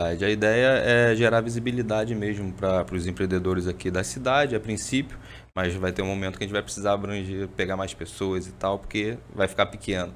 A 0.00 0.14
ideia 0.14 0.78
é 0.78 1.14
gerar 1.14 1.42
visibilidade 1.42 2.14
mesmo 2.14 2.54
para 2.54 2.86
os 2.94 3.06
empreendedores 3.06 3.66
aqui 3.66 3.90
da 3.90 4.02
cidade, 4.02 4.56
a 4.56 4.60
princípio, 4.60 5.18
mas 5.54 5.74
vai 5.74 5.92
ter 5.92 6.00
um 6.00 6.06
momento 6.06 6.38
que 6.38 6.44
a 6.44 6.46
gente 6.46 6.54
vai 6.54 6.62
precisar 6.62 6.94
abranger, 6.94 7.48
pegar 7.48 7.76
mais 7.76 7.92
pessoas 7.92 8.46
e 8.46 8.52
tal, 8.52 8.78
porque 8.78 9.18
vai 9.34 9.46
ficar 9.46 9.66
pequeno. 9.66 10.10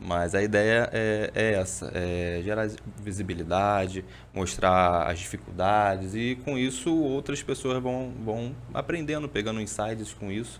Mas 0.00 0.34
a 0.34 0.42
ideia 0.42 0.88
é, 0.90 1.30
é, 1.34 1.52
essa, 1.52 1.92
é 1.94 2.40
gerar 2.42 2.66
visibilidade, 3.02 4.06
mostrar 4.32 5.02
as 5.02 5.18
dificuldades 5.18 6.14
e 6.14 6.38
com 6.42 6.56
isso 6.56 6.94
outras 6.94 7.42
pessoas 7.42 7.82
vão, 7.82 8.14
vão 8.24 8.56
aprendendo, 8.72 9.28
pegando 9.28 9.60
insights 9.60 10.14
com 10.14 10.32
isso. 10.32 10.58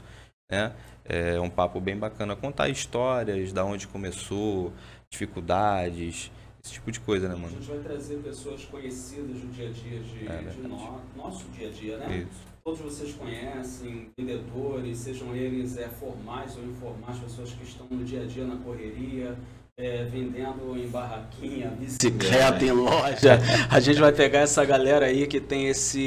Né? 0.53 0.71
É 1.03 1.41
um 1.41 1.49
papo 1.49 1.81
bem 1.81 1.97
bacana, 1.97 2.37
contar 2.37 2.69
histórias, 2.69 3.55
da 3.55 3.65
onde 3.65 3.89
começou, 3.89 4.71
dificuldades, 5.09 6.31
esse 6.67 6.75
tipo 6.75 6.91
de 6.91 6.99
coisa, 7.01 7.29
né, 7.29 7.35
mano? 7.35 7.47
A 7.47 7.51
gente 7.51 7.69
vai 7.69 7.79
trazer 7.79 8.17
pessoas 8.17 8.65
conhecidas 8.65 9.39
do 9.39 9.53
dia 9.53 9.69
a 9.69 9.73
dia 9.73 10.01
de, 10.01 10.27
é, 10.27 10.43
de 10.51 10.61
no, 10.63 11.01
nosso 11.17 11.45
dia 11.51 11.69
a 11.69 11.71
dia, 11.71 11.99
né? 11.99 12.27
Isso. 12.29 12.57
Todos 12.65 12.81
vocês 12.81 13.15
conhecem, 13.15 14.11
vendedores, 14.19 14.99
sejam 14.99 15.35
eles 15.37 15.79
é, 15.79 15.89
formais 15.89 16.57
ou 16.57 16.65
informais, 16.65 17.19
pessoas 17.19 17.53
que 17.53 17.63
estão 17.63 17.87
no 17.89 18.05
dia 18.05 18.23
a 18.23 18.27
dia 18.27 18.45
na 18.45 18.57
correria, 18.57 19.37
é, 19.79 20.03
vendendo 20.05 20.77
em 20.77 20.89
barraquinha, 20.89 21.71
bicicleta, 21.71 22.65
em 22.65 22.73
loja. 22.73 23.39
A 23.71 23.79
gente 23.79 24.01
vai 24.01 24.11
pegar 24.11 24.41
essa 24.41 24.65
galera 24.65 25.07
aí 25.07 25.29
que 25.29 25.41
tem 25.41 25.69
esse, 25.69 26.01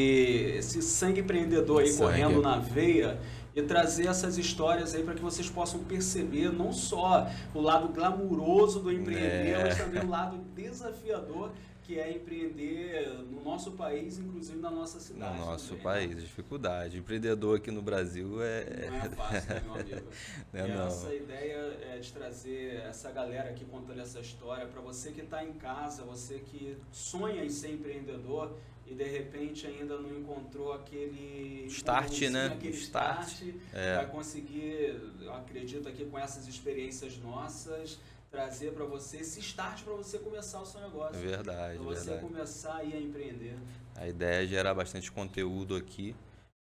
esse 0.57 0.81
sangue 0.81 1.21
empreendedor 1.21 1.81
aí 1.81 1.87
sangue. 1.87 2.19
correndo 2.19 2.41
na 2.41 2.57
veia 2.57 3.17
e 3.59 3.63
trazer 3.63 4.07
essas 4.07 4.37
histórias 4.37 4.95
aí 4.95 5.03
para 5.03 5.13
que 5.13 5.21
vocês 5.21 5.49
possam 5.49 5.83
perceber 5.83 6.51
não 6.51 6.71
só 6.71 7.29
o 7.53 7.61
lado 7.61 7.89
glamuroso 7.89 8.79
do 8.79 8.91
empreender, 8.91 9.51
é. 9.51 9.63
mas 9.63 9.77
também 9.77 10.03
o 10.03 10.09
lado 10.09 10.37
desafiador 10.55 11.51
que 11.89 11.99
é 11.99 12.11
empreender 12.11 13.07
no 13.31 13.43
nosso 13.43 13.71
país, 13.71 14.19
inclusive 14.19 14.59
na 14.59 14.69
nossa 14.69 14.99
cidade. 14.99 15.39
No 15.39 15.45
nosso 15.47 15.69
também, 15.69 15.77
né? 15.77 15.83
país, 15.83 16.15
né? 16.17 16.21
dificuldade. 16.21 16.97
Empreendedor 16.99 17.57
aqui 17.57 17.71
no 17.71 17.81
Brasil 17.81 18.39
é. 18.43 18.89
Não 18.91 18.97
é 18.97 19.09
fácil, 19.09 19.55
né, 19.55 19.61
meu 19.65 19.73
amigo? 19.73 20.07
não 20.53 20.59
é 20.59 20.67
e 20.67 20.71
não. 20.71 20.87
essa 20.87 21.15
ideia 21.15 21.79
é 21.91 21.97
de 21.97 22.13
trazer 22.13 22.75
essa 22.87 23.11
galera 23.11 23.49
aqui 23.49 23.65
contando 23.65 23.99
essa 23.99 24.19
história 24.19 24.67
para 24.67 24.79
você 24.81 25.11
que 25.11 25.21
está 25.21 25.43
em 25.43 25.53
casa, 25.53 26.03
você 26.03 26.37
que 26.37 26.77
sonha 26.91 27.43
em 27.43 27.49
ser 27.49 27.71
empreendedor 27.71 28.55
e 28.89 28.95
de 28.95 29.03
repente 29.03 29.67
ainda 29.67 29.97
não 29.99 30.17
encontrou 30.17 30.73
aquele 30.73 31.65
start, 31.67 32.21
né? 32.23 32.47
Aquele 32.47 32.75
start, 32.75 33.27
start 33.27 33.55
é. 33.71 33.95
vai 33.97 34.07
conseguir, 34.07 34.99
eu 35.21 35.33
acredito 35.33 35.87
aqui 35.87 36.05
com 36.05 36.17
essas 36.17 36.47
experiências 36.47 37.17
nossas 37.19 37.99
trazer 38.31 38.73
para 38.73 38.85
você 38.85 39.17
esse 39.17 39.39
start 39.39 39.83
para 39.83 39.93
você 39.93 40.17
começar 40.19 40.61
o 40.61 40.65
seu 40.65 40.81
negócio. 40.81 41.15
É 41.15 41.19
verdade, 41.19 41.77
Para 41.77 41.85
você 41.85 42.09
verdade. 42.11 42.27
começar 42.27 42.73
a, 42.73 42.77
a 42.77 42.85
empreender. 42.85 43.57
A 43.95 44.07
ideia 44.07 44.43
é 44.43 44.47
gerar 44.47 44.73
bastante 44.73 45.11
conteúdo 45.11 45.75
aqui, 45.75 46.15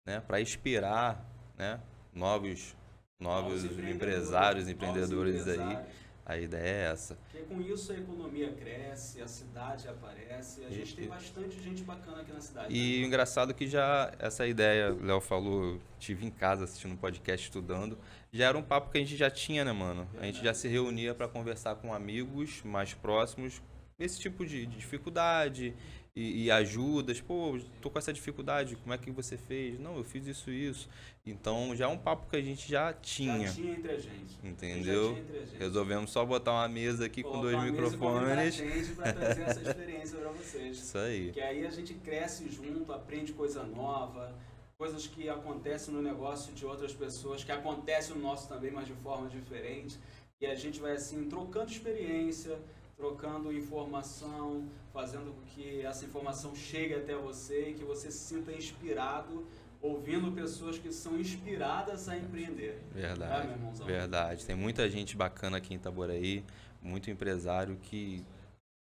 né, 0.05 0.21
para 0.21 0.41
inspirar, 0.41 1.25
né, 1.57 1.81
novos 2.13 2.75
novos, 3.19 3.63
novos 3.65 3.79
empresários, 3.79 4.69
empreendedores, 4.69 5.35
novos 5.35 5.53
empresários. 5.53 5.79
aí 5.79 6.06
a 6.27 6.37
ideia 6.37 6.89
é 6.89 6.93
essa. 6.93 7.17
Porque 7.31 7.47
com 7.47 7.61
isso 7.61 7.93
a 7.93 7.95
economia 7.95 8.53
cresce, 8.53 9.23
a 9.23 9.29
cidade 9.29 9.87
aparece, 9.87 10.65
a 10.65 10.71
gente 10.71 10.93
e, 10.93 10.97
tem 10.97 11.09
bastante 11.09 11.63
gente 11.63 11.85
bacana 11.85 12.23
aqui 12.23 12.33
na 12.33 12.41
cidade. 12.41 12.75
E 12.75 12.99
né? 12.99 13.05
o 13.05 13.07
engraçado 13.07 13.53
é 13.53 13.55
que 13.55 13.69
já 13.69 14.13
essa 14.19 14.45
ideia, 14.45 14.93
o 14.93 15.05
Léo 15.05 15.21
falou, 15.21 15.81
tive 16.01 16.27
em 16.27 16.31
casa 16.31 16.65
assistindo 16.65 16.93
um 16.93 16.97
podcast 16.97 17.47
estudando, 17.47 17.97
já 18.33 18.49
era 18.49 18.59
um 18.59 18.63
papo 18.63 18.91
que 18.91 18.99
a 18.99 19.01
gente 19.01 19.17
já 19.17 19.31
tinha, 19.31 19.65
né, 19.65 19.73
mano? 19.73 20.03
Verdade. 20.05 20.23
A 20.23 20.27
gente 20.27 20.45
já 20.45 20.53
se 20.53 20.67
reunia 20.67 21.15
para 21.15 21.29
conversar 21.29 21.77
com 21.77 21.95
amigos 21.95 22.61
mais 22.65 22.93
próximos, 22.93 23.63
esse 23.97 24.19
tipo 24.19 24.45
de, 24.45 24.67
de 24.67 24.77
dificuldade, 24.79 25.77
e, 26.17 26.45
e, 26.45 26.51
ajudas. 26.51 27.21
Pô, 27.21 27.59
tô 27.83 27.91
com 27.91 27.99
essa 27.99 28.11
dificuldade, 28.11 28.75
como 28.77 28.95
é 28.95 28.99
que 28.99 29.11
você 29.11 29.37
fez? 29.37 29.79
Não, 29.79 29.99
eu 29.99 30.03
fiz 30.03 30.27
isso 30.27 30.51
isso. 30.51 30.89
Então 31.27 31.77
já 31.77 31.85
é 31.85 31.89
um 31.89 31.99
papo 31.99 32.31
que 32.31 32.37
a 32.37 32.41
gente 32.41 32.67
já 32.67 32.91
tinha. 32.95 33.49
Já 33.49 33.53
tinha 33.53 33.73
entre 33.75 33.93
a 33.93 33.99
gente. 33.99 34.39
Entendeu? 34.43 35.13
Entre 35.13 35.37
a 35.37 35.41
gente. 35.45 35.59
Resolvemos 35.59 36.11
só 36.11 36.25
botar 36.25 36.53
uma 36.53 36.69
mesa 36.69 37.05
aqui 37.05 37.23
Colocar 37.23 37.39
com 37.39 37.43
dois 37.43 37.71
microfones. 37.71 38.31
a 38.31 38.51
gente 38.51 38.93
para 38.95 39.13
trazer 39.13 39.43
essa 39.43 39.61
experiência 39.69 40.19
para 40.19 40.31
vocês. 40.31 40.79
Isso 40.79 40.97
aí. 40.97 41.33
Que 41.33 41.41
aí 41.41 41.67
a 41.67 41.71
gente 41.71 41.93
cresce 41.95 42.49
junto, 42.49 42.93
aprende 42.93 43.35
coisa 43.35 43.63
nova, 43.65 44.35
coisas 44.79 45.07
que 45.07 45.29
acontecem 45.29 45.93
no 45.93 46.01
negócio 46.01 46.55
de 46.55 46.65
outras 46.65 46.95
pessoas, 46.95 47.45
que 47.45 47.53
acontecem 47.53 48.17
no 48.17 48.23
nosso 48.23 48.49
também, 48.49 48.71
mas 48.71 48.87
de 48.87 48.95
forma 48.95 49.29
diferente. 49.29 49.99
E 50.41 50.47
a 50.47 50.55
gente 50.55 50.81
vai 50.81 50.93
assim 50.93 51.29
trocando 51.29 51.71
experiência, 51.71 52.59
trocando 52.97 53.53
informação, 53.53 54.65
fazendo 54.93 55.35
com 55.35 55.43
que 55.55 55.83
essa 55.83 56.05
informação 56.05 56.55
chegue 56.55 56.95
até 56.95 57.15
você 57.15 57.71
e 57.71 57.75
que 57.75 57.85
você 57.85 58.11
se 58.11 58.19
sinta 58.19 58.53
inspirado 58.53 59.47
ouvindo 59.81 60.33
pessoas 60.33 60.79
que 60.79 60.93
são 60.93 61.19
inspiradas 61.19 62.09
a 62.09 62.17
empreender. 62.17 62.83
Verdade. 62.93 63.49
É, 63.83 63.85
verdade. 63.85 64.47
Tem 64.47 64.57
muita 64.57 64.89
gente 64.89 65.17
bacana 65.17 65.59
aqui 65.59 65.75
em 65.75 65.77
Itaboraí, 65.77 66.45
muito 66.83 67.11
empresário 67.11 67.77
que 67.77 68.25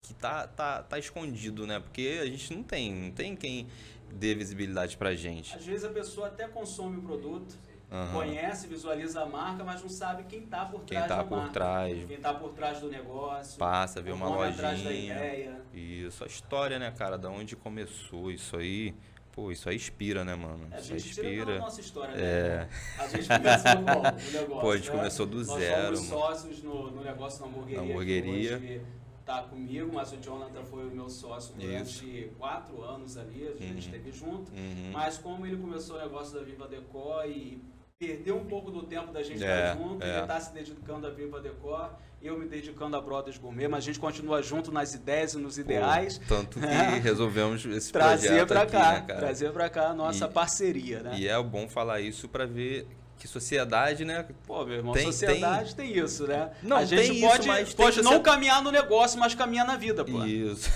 que 0.03 0.15
tá, 0.15 0.47
tá, 0.47 0.83
tá 0.83 0.99
escondido, 0.99 1.67
né? 1.67 1.79
Porque 1.79 2.19
a 2.23 2.27
gente 2.27 2.55
não 2.55 2.63
tem, 2.63 2.93
não 2.93 3.11
tem 3.11 3.37
quem 3.37 3.67
dê 4.11 4.35
visibilidade 4.35 4.97
pra 4.97 5.15
gente. 5.15 5.55
Às 5.55 5.67
vezes 5.67 5.85
a 5.85 5.91
pessoa 5.91 6.29
até 6.29 6.49
consome 6.49 6.99
o 6.99 7.03
produto, 7.03 7.55
Uhum. 7.91 8.13
Conhece, 8.13 8.69
visualiza 8.69 9.23
a 9.23 9.27
marca, 9.27 9.65
mas 9.65 9.83
não 9.83 9.89
sabe 9.89 10.23
quem 10.25 10.45
está 10.45 10.65
por 10.65 10.83
trás 10.83 11.07
quem 11.07 11.09
tá 11.09 11.17
da 11.17 11.25
por 11.25 11.39
marca. 11.39 11.53
Trás. 11.53 12.05
Quem 12.05 12.17
está 12.17 12.35
por 12.35 12.53
trás 12.53 12.79
do 12.79 12.89
negócio. 12.89 13.59
Passa, 13.59 14.01
vê 14.01 14.13
uma 14.13 14.29
lojinha. 14.29 15.61
Isso, 15.75 16.23
a 16.23 16.27
história, 16.29 16.79
né, 16.79 16.93
cara? 16.93 17.19
Da 17.19 17.29
onde 17.29 17.57
começou 17.57 18.31
isso 18.31 18.57
aí. 18.57 18.95
Pô, 19.33 19.51
isso 19.51 19.69
aí 19.69 19.77
inspira, 19.77 20.25
né, 20.25 20.35
mano? 20.37 20.69
É, 20.71 20.77
a 20.77 20.81
gente 20.81 21.09
inspira. 21.09 21.59
nossa 21.59 21.81
história, 21.81 22.15
né? 22.15 22.23
É. 22.23 22.69
A 22.99 23.09
gente 23.09 23.29
começou 23.29 23.73
com 23.73 23.99
o 23.99 24.03
negócio. 24.41 24.61
Pô, 24.61 24.71
a 24.71 24.77
gente 24.77 24.91
né? 24.91 24.97
começou 24.97 25.27
do 25.27 25.37
Nós 25.37 25.59
zero. 25.59 25.97
Nós 25.97 26.07
sócios 26.07 26.63
no, 26.63 26.91
no 26.91 27.03
negócio 27.03 27.41
da 27.41 27.47
hamburgueria. 27.47 27.83
Na 27.83 27.89
hamburgueria. 27.89 28.85
Tá 29.25 29.43
comigo, 29.43 29.91
mas 29.93 30.13
o 30.13 30.17
Jonathan 30.17 30.65
foi 30.65 30.89
o 30.89 30.91
meu 30.91 31.09
sócio 31.09 31.55
durante 31.55 32.25
Isso. 32.25 32.35
quatro 32.37 32.83
anos 32.83 33.17
ali, 33.17 33.47
a 33.47 33.53
gente 33.53 33.73
uhum. 33.73 33.79
esteve 33.79 34.11
junto. 34.11 34.51
Uhum. 34.51 34.91
Mas 34.93 35.19
como 35.19 35.47
ele 35.47 35.57
começou 35.57 35.97
o 35.97 36.01
negócio 36.01 36.35
da 36.35 36.45
Viva 36.45 36.67
Decor 36.67 37.27
e 37.27 37.63
perdeu 38.01 38.35
um 38.35 38.47
pouco 38.47 38.71
do 38.71 38.83
tempo 38.83 39.13
da 39.13 39.23
gente 39.23 39.45
é, 39.45 39.73
estar 39.73 39.77
junto, 39.77 40.03
é. 40.03 40.09
ele 40.09 40.21
está 40.23 40.41
se 40.41 40.55
dedicando 40.55 41.07
a 41.07 41.11
Viva 41.11 41.39
Decor, 41.39 41.91
eu 42.23 42.39
me 42.39 42.47
dedicando 42.47 42.97
a 42.97 43.01
Brothers 43.01 43.37
Gourmet, 43.37 43.69
mas 43.69 43.85
a 43.85 43.87
gente 43.87 44.01
continua 44.01 44.43
junto 44.43 44.73
nas 44.73 44.95
ideias 44.95 45.35
e 45.35 45.37
nos 45.37 45.59
ideais. 45.59 46.17
Pô, 46.17 46.25
tanto 46.35 46.59
que 46.59 46.65
é. 46.65 46.97
resolvemos 47.05 47.63
esse 47.67 47.93
trazer 47.93 48.47
para 48.47 48.65
cá, 48.65 48.93
né, 49.07 49.15
trazer 49.19 49.53
para 49.53 49.69
cá 49.69 49.89
a 49.89 49.95
nossa 49.95 50.25
e, 50.25 50.31
parceria, 50.31 51.03
né? 51.03 51.13
E 51.19 51.29
é 51.29 51.43
bom 51.43 51.69
falar 51.69 52.01
isso 52.01 52.27
para 52.27 52.47
ver 52.47 52.87
que 53.21 53.29
sociedade, 53.29 54.03
né? 54.03 54.25
Pô, 54.47 54.65
meu 54.65 54.77
irmão, 54.77 54.95
tem, 54.95 55.05
sociedade 55.05 55.75
tem... 55.75 55.93
tem 55.93 56.03
isso, 56.03 56.27
né? 56.27 56.49
Não, 56.63 56.79
a 56.79 56.87
gente 56.87 57.11
tem 57.11 57.21
pode, 57.21 57.41
isso, 57.41 57.49
mas 57.49 57.75
pode 57.75 58.03
não 58.03 58.23
caminhar 58.23 58.63
no 58.63 58.73
negócio, 58.73 59.21
mas 59.21 59.35
caminhar 59.35 59.67
na 59.67 59.77
vida, 59.77 60.03
pô. 60.07 60.25
Isso. 60.25 60.71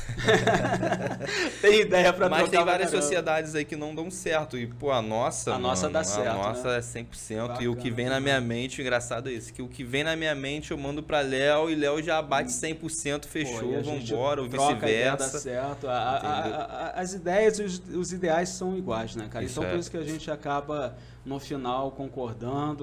tem 1.62 1.80
ideia 1.80 2.12
para 2.12 2.28
Mas 2.28 2.50
tem 2.50 2.62
várias 2.62 2.90
sociedades 2.90 3.54
aí 3.54 3.64
que 3.64 3.76
não 3.76 3.94
dão 3.94 4.10
certo. 4.10 4.58
E, 4.58 4.66
pô, 4.66 4.92
a 4.92 5.00
nossa. 5.00 5.52
A 5.52 5.54
mano, 5.54 5.68
nossa 5.68 5.88
dá 5.88 6.04
certo. 6.04 6.28
A 6.28 6.34
nossa 6.34 6.68
né? 6.68 6.76
é 6.76 6.80
100%. 6.80 7.48
Bacana, 7.48 7.62
e 7.62 7.68
o 7.68 7.76
que 7.76 7.90
vem 7.90 8.10
na 8.10 8.20
minha 8.20 8.40
mente, 8.42 8.78
o 8.78 8.82
engraçado 8.82 9.30
é 9.30 9.32
isso: 9.32 9.50
que 9.50 9.62
o 9.62 9.68
que 9.68 9.82
vem 9.82 10.04
na 10.04 10.14
minha 10.14 10.34
mente 10.34 10.70
eu 10.70 10.76
mando 10.76 11.02
pra 11.02 11.22
Léo 11.22 11.70
e 11.70 11.74
Léo 11.74 12.02
já 12.02 12.20
bate 12.20 12.50
100%, 12.50 13.24
fechou, 13.24 13.72
pô, 13.72 13.82
vambora, 13.82 14.42
ou 14.42 14.48
vice-versa. 14.50 15.38
certo. 15.38 15.88
A, 15.88 15.94
a, 15.94 16.64
a, 16.64 17.00
as 17.00 17.14
ideias 17.14 17.58
e 17.58 17.62
os, 17.62 17.82
os, 17.94 18.12
ideais 18.12 18.50
são 18.50 18.76
iguais, 18.76 19.16
né, 19.16 19.28
cara? 19.30 19.42
Isso 19.42 19.58
então, 19.58 19.70
é. 19.70 19.72
por 19.72 19.80
isso 19.80 19.90
que 19.90 19.96
a 19.96 20.04
gente 20.04 20.30
acaba 20.30 20.94
no 21.24 21.40
final 21.40 21.90
concordando 21.90 22.33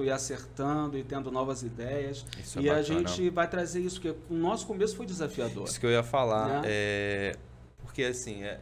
e 0.04 0.10
acertando 0.10 0.98
e 0.98 1.02
tendo 1.02 1.30
novas 1.30 1.62
ideias. 1.62 2.24
Isso 2.38 2.58
é 2.58 2.62
e 2.62 2.68
é 2.68 2.72
a 2.72 2.82
gente 2.82 3.30
vai 3.30 3.48
trazer 3.48 3.80
isso, 3.80 4.00
porque 4.00 4.16
o 4.30 4.36
nosso 4.36 4.66
começo 4.66 4.96
foi 4.96 5.06
desafiador. 5.06 5.64
Isso 5.64 5.78
que 5.78 5.86
eu 5.86 5.90
ia 5.90 6.02
falar. 6.02 6.62
Né? 6.62 6.62
É... 6.64 7.36
Porque 7.78 8.04
assim, 8.04 8.42
é 8.42 8.60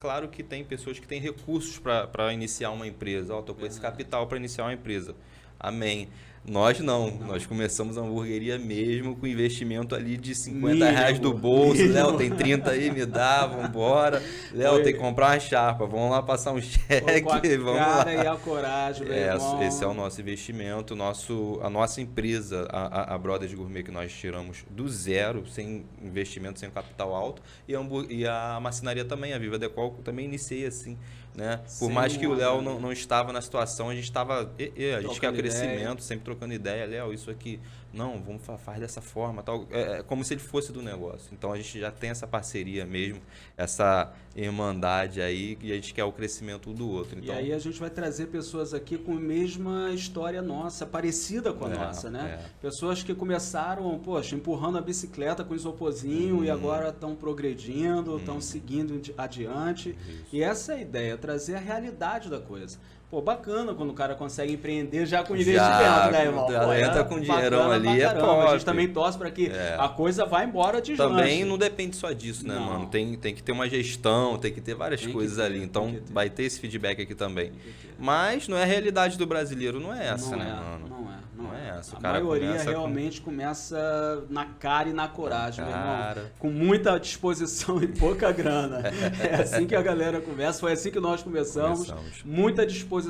claro 0.00 0.28
que 0.28 0.42
tem 0.42 0.64
pessoas 0.64 0.98
que 0.98 1.06
têm 1.06 1.20
recursos 1.20 1.78
para 1.78 2.32
iniciar 2.32 2.70
uma 2.70 2.86
empresa. 2.86 3.34
Ó, 3.34 3.38
oh, 3.38 3.42
tô 3.42 3.54
com 3.54 3.64
esse 3.64 3.80
capital 3.80 4.26
para 4.26 4.36
iniciar 4.36 4.64
uma 4.64 4.74
empresa. 4.74 5.14
Amém. 5.58 6.08
Nós 6.44 6.80
não. 6.80 7.10
não. 7.10 7.28
Nós 7.28 7.46
começamos 7.46 7.96
a 7.96 8.00
hamburgueria 8.00 8.58
mesmo 8.58 9.14
com 9.14 9.26
investimento 9.26 9.94
ali 9.94 10.16
de 10.16 10.34
50 10.34 10.74
Mínimo. 10.74 10.90
reais 10.90 11.18
do 11.18 11.32
bolso. 11.32 11.86
Léo, 11.86 12.16
tem 12.16 12.30
30 12.30 12.70
aí, 12.70 12.90
me 12.90 13.06
dá, 13.06 13.46
vambora. 13.46 14.20
Léo, 14.52 14.82
tem 14.82 14.92
que 14.92 14.98
comprar 14.98 15.30
uma 15.30 15.40
chapa, 15.40 15.86
vamos 15.86 16.10
lá 16.10 16.22
passar 16.22 16.52
um 16.52 16.60
cheque. 16.60 17.22
Com 17.22 17.32
a 17.32 17.38
vamos 17.58 17.78
cara 17.78 18.04
lá. 18.04 18.24
e 18.24 18.26
a 18.26 18.36
coragem, 18.36 19.06
é. 19.08 19.32
Esse 19.66 19.84
é 19.84 19.86
o 19.86 19.94
nosso 19.94 20.20
investimento, 20.20 20.96
nosso, 20.96 21.60
a 21.62 21.70
nossa 21.70 22.00
empresa, 22.00 22.66
a, 22.70 23.14
a 23.14 23.18
Brothers 23.18 23.54
Gourmet, 23.54 23.84
que 23.84 23.92
nós 23.92 24.12
tiramos 24.12 24.64
do 24.68 24.88
zero, 24.88 25.46
sem 25.46 25.84
investimento, 26.02 26.58
sem 26.58 26.70
capital 26.70 27.14
alto. 27.14 27.40
E 27.68 27.76
a, 27.76 27.80
e 28.08 28.26
a 28.26 28.58
macinaria 28.60 29.04
também, 29.04 29.32
a 29.32 29.38
Viva 29.38 29.58
Decol, 29.58 29.92
também 30.02 30.24
iniciei 30.24 30.66
assim 30.66 30.98
né? 31.34 31.58
Por 31.58 31.68
Sem 31.68 31.90
mais 31.90 32.16
que 32.16 32.26
o 32.26 32.34
Léo 32.34 32.60
não, 32.60 32.78
não 32.78 32.92
estava 32.92 33.32
na 33.32 33.40
situação, 33.40 33.88
a 33.88 33.94
gente 33.94 34.04
estava. 34.04 34.50
A 34.58 35.00
gente 35.00 35.20
quer 35.20 35.32
crescimento, 35.32 36.02
sempre 36.02 36.31
trocando 36.32 36.54
ideia. 36.54 36.86
Léo, 36.86 37.12
isso 37.12 37.30
aqui 37.30 37.60
não, 37.92 38.22
vamos 38.22 38.42
fazer 38.42 38.80
dessa 38.80 39.02
forma, 39.02 39.42
tal. 39.42 39.66
É, 39.70 39.98
é, 39.98 40.02
como 40.02 40.24
se 40.24 40.32
ele 40.32 40.40
fosse 40.40 40.72
do 40.72 40.80
negócio. 40.80 41.28
Então 41.32 41.52
a 41.52 41.56
gente 41.56 41.78
já 41.78 41.90
tem 41.90 42.10
essa 42.10 42.26
parceria 42.26 42.86
mesmo, 42.86 43.20
essa 43.56 44.12
irmandade 44.34 45.20
aí, 45.20 45.58
e 45.60 45.72
a 45.72 45.74
gente 45.74 45.92
quer 45.92 46.04
o 46.04 46.12
crescimento 46.12 46.70
um 46.70 46.74
do 46.74 46.88
outro. 46.88 47.18
Então, 47.18 47.34
e 47.34 47.38
aí 47.38 47.52
a 47.52 47.58
gente 47.58 47.78
vai 47.78 47.90
trazer 47.90 48.28
pessoas 48.28 48.72
aqui 48.72 48.96
com 48.96 49.12
a 49.12 49.20
mesma 49.20 49.90
história 49.90 50.40
nossa, 50.40 50.86
parecida 50.86 51.52
com 51.52 51.66
a 51.66 51.70
é, 51.70 51.74
nossa, 51.74 52.10
né? 52.10 52.40
É. 52.42 52.50
Pessoas 52.62 53.02
que 53.02 53.14
começaram, 53.14 53.98
poxa, 53.98 54.34
empurrando 54.34 54.78
a 54.78 54.80
bicicleta 54.80 55.44
com 55.44 55.54
isoporzinho 55.54 56.38
hum. 56.38 56.44
e 56.44 56.50
agora 56.50 56.88
estão 56.88 57.14
progredindo, 57.14 58.16
estão 58.16 58.38
hum. 58.38 58.40
seguindo 58.40 59.00
adiante. 59.18 59.90
Isso. 59.90 60.24
E 60.32 60.42
essa 60.42 60.72
é 60.72 60.76
a 60.76 60.80
ideia, 60.80 61.18
trazer 61.18 61.56
a 61.56 61.60
realidade 61.60 62.30
da 62.30 62.40
coisa. 62.40 62.78
Pô, 63.12 63.20
bacana 63.20 63.74
quando 63.74 63.90
o 63.90 63.92
cara 63.92 64.14
consegue 64.14 64.54
empreender 64.54 65.04
já 65.04 65.22
com 65.22 65.34
investimento, 65.34 65.60
já, 65.60 66.10
né, 66.10 66.24
irmão? 66.24 66.46
Pô, 66.46 66.72
entra 66.72 67.00
é 67.00 67.04
com 67.04 67.20
dinheirão 67.20 67.70
ali, 67.70 68.00
é 68.00 68.08
top. 68.08 68.48
A 68.48 68.52
gente 68.54 68.64
também 68.64 68.88
torce 68.88 69.18
para 69.18 69.30
que 69.30 69.48
é. 69.48 69.76
a 69.78 69.86
coisa 69.86 70.24
vá 70.24 70.42
embora 70.42 70.80
de 70.80 70.96
Também 70.96 71.44
não 71.44 71.58
depende 71.58 71.94
só 71.94 72.10
disso, 72.10 72.48
né, 72.48 72.54
não. 72.54 72.62
mano? 72.62 72.86
Tem, 72.86 73.14
tem 73.18 73.34
que 73.34 73.42
ter 73.42 73.52
uma 73.52 73.68
gestão, 73.68 74.38
tem 74.38 74.50
que 74.50 74.62
ter 74.62 74.74
várias 74.74 75.02
tem 75.02 75.12
coisas 75.12 75.36
ter, 75.36 75.42
ali. 75.42 75.62
Então 75.62 75.92
ter. 75.92 76.02
vai 76.10 76.30
ter 76.30 76.44
esse 76.44 76.58
feedback 76.58 77.02
aqui 77.02 77.14
também. 77.14 77.52
Mas 77.98 78.48
não 78.48 78.56
é 78.56 78.62
a 78.62 78.64
realidade 78.64 79.18
do 79.18 79.26
brasileiro, 79.26 79.78
não 79.78 79.94
é 79.94 80.08
essa, 80.08 80.30
não 80.30 80.38
né, 80.38 80.48
é, 80.48 80.70
mano? 80.70 80.88
Não 80.88 81.12
é. 81.12 81.22
Não 81.42 81.54
é 81.54 81.78
essa. 81.78 81.96
O 81.96 81.98
a 81.98 82.00
maioria 82.00 82.62
realmente 82.62 83.20
com... 83.20 83.30
começa 83.30 84.24
na 84.30 84.44
cara 84.44 84.88
e 84.88 84.92
na 84.92 85.08
coragem, 85.08 85.64
na 85.64 85.70
meu 85.70 85.78
irmão. 85.78 86.30
Com 86.38 86.50
muita 86.50 86.98
disposição 86.98 87.80
e 87.82 87.88
pouca 87.88 88.30
grana. 88.30 88.82
é 89.20 89.42
assim 89.42 89.66
que 89.66 89.74
a 89.74 89.82
galera 89.82 90.20
começa, 90.20 90.60
foi 90.60 90.72
assim 90.72 90.90
que 90.90 91.00
nós 91.00 91.22
começamos. 91.22 91.90
começamos. 91.90 92.22
Muita 92.24 92.64
disposição, 92.64 93.01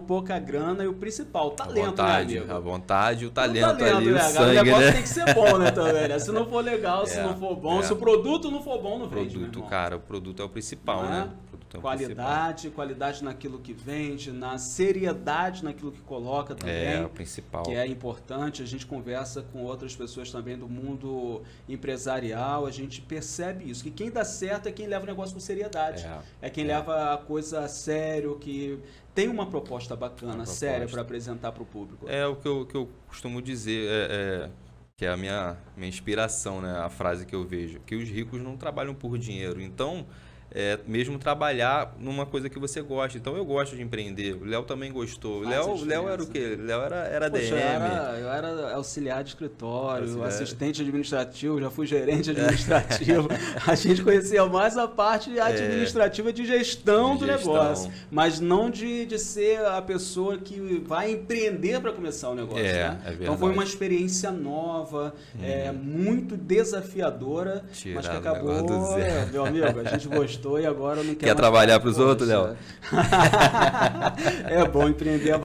pouca 0.00 0.38
grana 0.38 0.84
e 0.84 0.86
o 0.86 0.94
principal, 0.94 1.48
o 1.48 1.50
talento, 1.50 1.80
a 1.80 1.86
vontade, 1.86 2.34
né, 2.34 2.40
amigo? 2.40 2.52
A 2.54 2.58
vontade, 2.60 3.26
o 3.26 3.30
talento, 3.30 3.64
o 3.64 3.76
talento 3.76 3.96
ali, 3.96 4.10
né? 4.10 4.18
o 4.18 4.30
sangue, 4.30 4.50
O 4.50 4.64
negócio 4.64 4.86
né? 4.86 4.92
tem 4.92 5.02
que 5.02 5.08
ser 5.08 5.34
bom, 5.34 5.58
né, 5.58 5.70
também, 5.70 6.08
né? 6.08 6.18
Se 6.20 6.32
não 6.32 6.46
for 6.46 6.64
legal, 6.64 7.06
se 7.06 7.18
é, 7.18 7.22
não 7.22 7.36
for 7.36 7.56
bom, 7.56 7.80
é. 7.80 7.82
se 7.82 7.92
o 7.92 7.96
produto 7.96 8.50
não 8.50 8.62
for 8.62 8.80
bom, 8.80 8.98
não 8.98 9.08
vende, 9.08 9.38
Produto, 9.38 9.62
cara, 9.62 9.96
o 9.96 10.00
produto 10.00 10.42
é 10.42 10.44
o 10.44 10.48
principal, 10.48 11.02
não 11.02 11.10
né? 11.10 11.28
É? 11.76 11.80
qualidade, 11.80 12.52
principal. 12.52 12.74
qualidade 12.74 13.24
naquilo 13.24 13.58
que 13.58 13.72
vende, 13.72 14.32
na 14.32 14.58
seriedade 14.58 15.64
naquilo 15.64 15.92
que 15.92 16.00
coloca 16.00 16.54
também. 16.54 16.94
É, 16.94 17.04
o 17.04 17.08
principal. 17.08 17.62
Que 17.62 17.72
é 17.72 17.86
importante. 17.86 18.62
A 18.62 18.66
gente 18.66 18.86
conversa 18.86 19.42
com 19.42 19.62
outras 19.62 19.94
pessoas 19.94 20.30
também 20.30 20.58
do 20.58 20.68
mundo 20.68 21.42
empresarial, 21.68 22.66
a 22.66 22.70
gente 22.70 23.00
percebe 23.00 23.70
isso. 23.70 23.82
Que 23.82 23.90
quem 23.90 24.10
dá 24.10 24.24
certo 24.24 24.68
é 24.68 24.72
quem 24.72 24.86
leva 24.86 25.04
o 25.04 25.06
negócio 25.06 25.34
com 25.34 25.40
seriedade. 25.40 26.04
É, 26.04 26.46
é 26.46 26.50
quem 26.50 26.64
é. 26.64 26.68
leva 26.68 27.14
a 27.14 27.18
coisa 27.18 27.60
a 27.60 27.68
sério, 27.68 28.36
que 28.38 28.78
tem 29.14 29.28
uma 29.28 29.46
proposta 29.46 29.94
bacana, 29.94 30.34
uma 30.34 30.46
séria 30.46 30.86
para 30.86 31.02
apresentar 31.02 31.52
para 31.52 31.62
o 31.62 31.66
público. 31.66 32.08
É 32.08 32.26
o 32.26 32.36
que 32.36 32.48
eu, 32.48 32.66
que 32.66 32.74
eu 32.74 32.88
costumo 33.08 33.40
dizer. 33.40 33.88
É, 33.88 34.46
é, 34.46 34.50
que 34.96 35.06
é 35.06 35.08
a 35.08 35.16
minha, 35.16 35.56
minha 35.74 35.88
inspiração, 35.88 36.60
né? 36.60 36.78
A 36.78 36.90
frase 36.90 37.24
que 37.24 37.34
eu 37.34 37.42
vejo. 37.42 37.80
Que 37.86 37.96
os 37.96 38.06
ricos 38.06 38.38
não 38.38 38.58
trabalham 38.58 38.94
por 38.94 39.16
dinheiro. 39.16 39.58
Então, 39.58 40.06
é, 40.52 40.78
mesmo 40.86 41.18
trabalhar 41.18 41.94
numa 41.98 42.26
coisa 42.26 42.48
que 42.48 42.58
você 42.58 42.82
gosta. 42.82 43.16
Então 43.16 43.36
eu 43.36 43.44
gosto 43.44 43.76
de 43.76 43.82
empreender. 43.82 44.34
O 44.34 44.44
Léo 44.44 44.62
também 44.64 44.92
gostou. 44.92 45.42
O 45.42 45.48
Léo, 45.48 45.84
Léo 45.84 46.08
era 46.08 46.22
o 46.22 46.26
quê? 46.26 46.58
O 46.58 46.64
Léo 46.64 46.80
era, 46.82 46.96
era 47.06 47.30
Poxa, 47.30 47.42
DM. 47.42 47.56
Eu 47.56 47.62
era, 47.62 48.18
eu 48.18 48.28
era 48.30 48.74
auxiliar 48.74 49.22
de 49.22 49.30
escritório, 49.30 50.04
auxiliar. 50.04 50.28
assistente 50.28 50.82
administrativo, 50.82 51.60
já 51.60 51.70
fui 51.70 51.86
gerente 51.86 52.30
administrativo. 52.30 53.28
a 53.66 53.74
gente 53.74 54.02
conhecia 54.02 54.44
mais 54.46 54.76
a 54.76 54.88
parte 54.88 55.38
é. 55.38 55.42
administrativa 55.42 56.32
de 56.32 56.44
gestão 56.44 57.14
de 57.14 57.20
do 57.20 57.26
gestão. 57.26 57.52
negócio, 57.52 57.92
mas 58.10 58.40
não 58.40 58.70
de, 58.70 59.06
de 59.06 59.18
ser 59.18 59.64
a 59.64 59.80
pessoa 59.80 60.38
que 60.38 60.82
vai 60.84 61.12
empreender 61.12 61.80
para 61.80 61.92
começar 61.92 62.30
o 62.30 62.34
negócio. 62.34 62.64
É, 62.64 62.90
né? 62.90 63.00
é 63.06 63.12
então 63.12 63.38
foi 63.38 63.52
uma 63.52 63.64
experiência 63.64 64.32
nova, 64.32 65.14
hum. 65.34 65.44
é, 65.44 65.70
muito 65.70 66.36
desafiadora, 66.36 67.64
Tirar 67.72 67.94
mas 67.94 68.08
que 68.08 68.16
acabou, 68.16 68.98
é, 68.98 69.26
meu 69.26 69.44
amigo, 69.44 69.66
a 69.80 69.84
gente 69.90 70.08
gostou 70.08 70.39
gostou 70.40 70.58
e 70.58 70.66
agora 70.66 71.02
não 71.02 71.14
quer 71.14 71.26
Quer 71.26 71.34
trabalhar 71.34 71.78
para 71.78 71.90
os 71.90 71.98
outros, 71.98 72.28
Léo? 72.28 72.56
é 74.48 74.64
bom 74.66 74.88
empreender 74.88 75.32